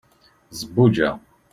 [0.57, 1.09] zebbuǧa